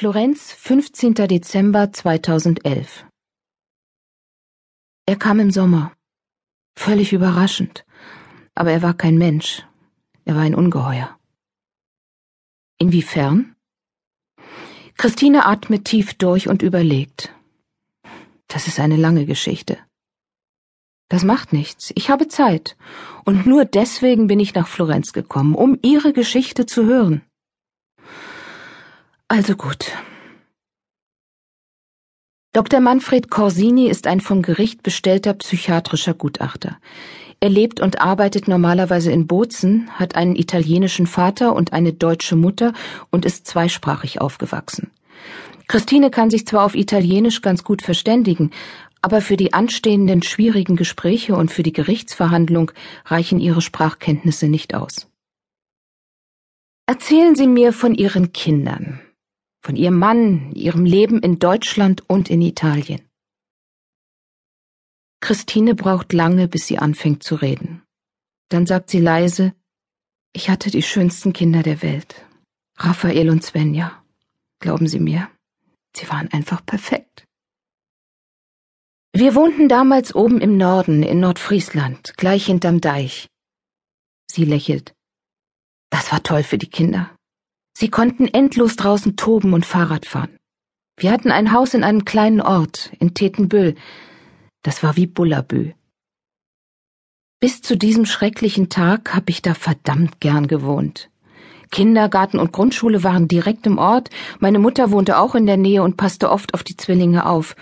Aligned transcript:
Florenz, 0.00 0.52
15. 0.52 1.12
Dezember 1.28 1.92
2011 1.92 3.04
Er 5.04 5.16
kam 5.16 5.40
im 5.40 5.50
Sommer. 5.50 5.92
Völlig 6.74 7.12
überraschend. 7.12 7.84
Aber 8.54 8.70
er 8.72 8.80
war 8.80 8.94
kein 8.94 9.18
Mensch. 9.18 9.62
Er 10.24 10.36
war 10.36 10.40
ein 10.44 10.54
Ungeheuer. 10.54 11.18
Inwiefern? 12.78 13.54
Christine 14.96 15.44
atmet 15.44 15.84
tief 15.84 16.14
durch 16.14 16.48
und 16.48 16.62
überlegt. 16.62 17.34
Das 18.48 18.68
ist 18.68 18.80
eine 18.80 18.96
lange 18.96 19.26
Geschichte. 19.26 19.76
Das 21.10 21.24
macht 21.24 21.52
nichts. 21.52 21.92
Ich 21.94 22.08
habe 22.08 22.26
Zeit. 22.26 22.78
Und 23.26 23.44
nur 23.44 23.66
deswegen 23.66 24.28
bin 24.28 24.40
ich 24.40 24.54
nach 24.54 24.66
Florenz 24.66 25.12
gekommen, 25.12 25.54
um 25.54 25.78
Ihre 25.82 26.14
Geschichte 26.14 26.64
zu 26.64 26.86
hören. 26.86 27.20
Also 29.32 29.54
gut. 29.54 29.92
Dr. 32.52 32.80
Manfred 32.80 33.30
Corsini 33.30 33.86
ist 33.86 34.08
ein 34.08 34.20
vom 34.20 34.42
Gericht 34.42 34.82
bestellter 34.82 35.34
psychiatrischer 35.34 36.14
Gutachter. 36.14 36.78
Er 37.38 37.48
lebt 37.48 37.78
und 37.78 38.00
arbeitet 38.00 38.48
normalerweise 38.48 39.12
in 39.12 39.28
Bozen, 39.28 39.88
hat 39.92 40.16
einen 40.16 40.34
italienischen 40.34 41.06
Vater 41.06 41.54
und 41.54 41.72
eine 41.72 41.92
deutsche 41.92 42.34
Mutter 42.34 42.72
und 43.12 43.24
ist 43.24 43.46
zweisprachig 43.46 44.20
aufgewachsen. 44.20 44.90
Christine 45.68 46.10
kann 46.10 46.30
sich 46.30 46.44
zwar 46.44 46.64
auf 46.64 46.74
Italienisch 46.74 47.40
ganz 47.40 47.62
gut 47.62 47.82
verständigen, 47.82 48.50
aber 49.00 49.20
für 49.20 49.36
die 49.36 49.52
anstehenden 49.52 50.24
schwierigen 50.24 50.74
Gespräche 50.74 51.36
und 51.36 51.52
für 51.52 51.62
die 51.62 51.72
Gerichtsverhandlung 51.72 52.72
reichen 53.04 53.38
ihre 53.38 53.62
Sprachkenntnisse 53.62 54.48
nicht 54.48 54.74
aus. 54.74 55.06
Erzählen 56.86 57.36
Sie 57.36 57.46
mir 57.46 57.72
von 57.72 57.94
Ihren 57.94 58.32
Kindern 58.32 59.00
von 59.60 59.76
ihrem 59.76 59.98
Mann, 59.98 60.52
ihrem 60.52 60.84
Leben 60.84 61.20
in 61.20 61.38
Deutschland 61.38 62.08
und 62.08 62.30
in 62.30 62.42
Italien. 62.42 63.02
Christine 65.20 65.74
braucht 65.74 66.12
lange, 66.12 66.48
bis 66.48 66.66
sie 66.66 66.78
anfängt 66.78 67.22
zu 67.22 67.34
reden. 67.34 67.82
Dann 68.48 68.66
sagt 68.66 68.90
sie 68.90 69.00
leise, 69.00 69.54
ich 70.32 70.48
hatte 70.48 70.70
die 70.70 70.82
schönsten 70.82 71.32
Kinder 71.32 71.62
der 71.62 71.82
Welt. 71.82 72.26
Raphael 72.76 73.28
und 73.30 73.44
Svenja. 73.44 74.02
Glauben 74.60 74.86
Sie 74.86 75.00
mir, 75.00 75.30
sie 75.96 76.08
waren 76.10 76.28
einfach 76.32 76.64
perfekt. 76.64 77.24
Wir 79.12 79.34
wohnten 79.34 79.68
damals 79.68 80.14
oben 80.14 80.40
im 80.40 80.56
Norden, 80.56 81.02
in 81.02 81.20
Nordfriesland, 81.20 82.16
gleich 82.16 82.46
hinterm 82.46 82.80
Deich. 82.80 83.28
Sie 84.30 84.44
lächelt. 84.44 84.94
Das 85.90 86.12
war 86.12 86.22
toll 86.22 86.44
für 86.44 86.58
die 86.58 86.70
Kinder. 86.70 87.16
Sie 87.80 87.88
konnten 87.88 88.26
endlos 88.28 88.76
draußen 88.76 89.16
toben 89.16 89.54
und 89.54 89.64
Fahrrad 89.64 90.04
fahren. 90.04 90.36
Wir 90.98 91.10
hatten 91.10 91.30
ein 91.30 91.50
Haus 91.50 91.72
in 91.72 91.82
einem 91.82 92.04
kleinen 92.04 92.42
Ort, 92.42 92.92
in 93.00 93.14
Tetenbüll. 93.14 93.74
Das 94.62 94.82
war 94.82 94.98
wie 94.98 95.06
Bullabü. 95.06 95.72
Bis 97.40 97.62
zu 97.62 97.78
diesem 97.78 98.04
schrecklichen 98.04 98.68
Tag 98.68 99.14
habe 99.14 99.30
ich 99.30 99.40
da 99.40 99.54
verdammt 99.54 100.20
gern 100.20 100.46
gewohnt. 100.46 101.08
Kindergarten 101.70 102.38
und 102.38 102.52
Grundschule 102.52 103.02
waren 103.02 103.28
direkt 103.28 103.66
im 103.66 103.78
Ort, 103.78 104.10
meine 104.40 104.58
Mutter 104.58 104.90
wohnte 104.90 105.18
auch 105.18 105.34
in 105.34 105.46
der 105.46 105.56
Nähe 105.56 105.82
und 105.82 105.96
passte 105.96 106.30
oft 106.30 106.52
auf 106.52 106.62
die 106.62 106.76
Zwillinge 106.76 107.24
auf. 107.24 107.56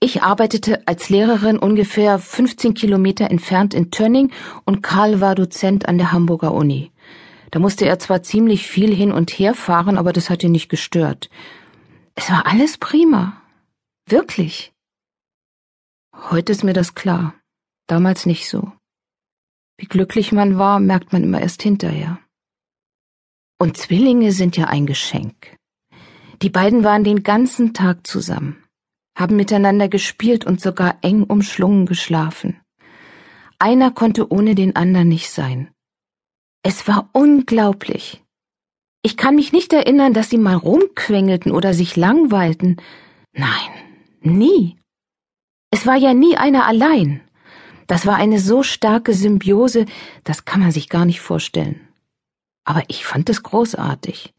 Ich 0.00 0.24
arbeitete 0.24 0.82
als 0.88 1.10
Lehrerin 1.10 1.60
ungefähr 1.60 2.18
15 2.18 2.74
Kilometer 2.74 3.30
entfernt 3.30 3.72
in 3.72 3.92
Tönning 3.92 4.32
und 4.64 4.82
Karl 4.82 5.20
war 5.20 5.36
Dozent 5.36 5.88
an 5.88 5.96
der 5.96 6.10
Hamburger 6.10 6.52
Uni. 6.52 6.90
Da 7.50 7.58
musste 7.58 7.86
er 7.86 7.98
zwar 7.98 8.22
ziemlich 8.22 8.66
viel 8.66 8.94
hin 8.94 9.12
und 9.12 9.30
her 9.30 9.54
fahren, 9.54 9.96
aber 9.96 10.12
das 10.12 10.30
hat 10.30 10.42
ihn 10.42 10.52
nicht 10.52 10.68
gestört. 10.68 11.30
Es 12.14 12.30
war 12.30 12.46
alles 12.46 12.78
prima. 12.78 13.40
Wirklich. 14.06 14.72
Heute 16.14 16.52
ist 16.52 16.64
mir 16.64 16.72
das 16.72 16.94
klar. 16.94 17.34
Damals 17.86 18.26
nicht 18.26 18.48
so. 18.48 18.72
Wie 19.78 19.86
glücklich 19.86 20.32
man 20.32 20.58
war, 20.58 20.80
merkt 20.80 21.12
man 21.12 21.22
immer 21.22 21.40
erst 21.40 21.62
hinterher. 21.62 22.18
Und 23.58 23.76
Zwillinge 23.76 24.32
sind 24.32 24.56
ja 24.56 24.66
ein 24.66 24.86
Geschenk. 24.86 25.56
Die 26.42 26.50
beiden 26.50 26.84
waren 26.84 27.02
den 27.02 27.22
ganzen 27.22 27.74
Tag 27.74 28.06
zusammen, 28.06 28.64
haben 29.16 29.36
miteinander 29.36 29.88
gespielt 29.88 30.44
und 30.44 30.60
sogar 30.60 30.98
eng 31.02 31.24
umschlungen 31.24 31.86
geschlafen. 31.86 32.60
Einer 33.58 33.90
konnte 33.90 34.30
ohne 34.30 34.54
den 34.54 34.76
anderen 34.76 35.08
nicht 35.08 35.30
sein. 35.30 35.70
Es 36.70 36.86
war 36.86 37.08
unglaublich. 37.14 38.22
Ich 39.02 39.16
kann 39.16 39.36
mich 39.36 39.54
nicht 39.54 39.72
erinnern, 39.72 40.12
dass 40.12 40.28
sie 40.28 40.36
mal 40.36 40.54
rumquengelten 40.54 41.50
oder 41.50 41.72
sich 41.72 41.96
langweilten. 41.96 42.76
Nein, 43.32 43.70
nie. 44.20 44.76
Es 45.70 45.86
war 45.86 45.96
ja 45.96 46.12
nie 46.12 46.36
einer 46.36 46.66
allein. 46.66 47.22
Das 47.86 48.04
war 48.04 48.16
eine 48.16 48.38
so 48.38 48.62
starke 48.62 49.14
Symbiose, 49.14 49.86
das 50.24 50.44
kann 50.44 50.60
man 50.60 50.70
sich 50.70 50.90
gar 50.90 51.06
nicht 51.06 51.22
vorstellen. 51.22 51.88
Aber 52.64 52.82
ich 52.88 53.06
fand 53.06 53.30
es 53.30 53.42
großartig. 53.42 54.34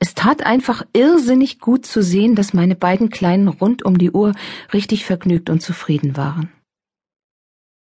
Es 0.00 0.16
tat 0.16 0.44
einfach 0.44 0.84
irrsinnig 0.92 1.60
gut 1.60 1.86
zu 1.86 2.02
sehen, 2.02 2.34
dass 2.34 2.54
meine 2.54 2.74
beiden 2.74 3.08
Kleinen 3.08 3.46
rund 3.46 3.84
um 3.84 3.98
die 3.98 4.10
Uhr 4.10 4.34
richtig 4.72 5.04
vergnügt 5.04 5.48
und 5.48 5.62
zufrieden 5.62 6.16
waren. 6.16 6.50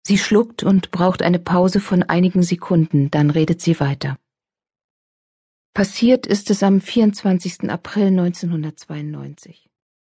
Sie 0.07 0.19
schluckt 0.19 0.61
und 0.61 0.91
braucht 0.91 1.23
eine 1.23 1.39
Pause 1.39 1.79
von 1.79 2.03
einigen 2.03 2.43
Sekunden, 2.43 3.09
dann 3.09 3.31
redet 3.31 3.59
sie 3.59 3.79
weiter. 3.79 4.19
Passiert 5.73 6.27
ist 6.27 6.51
es 6.51 6.61
am 6.61 6.79
24. 6.79 7.69
April 7.71 8.07
1992. 8.07 9.67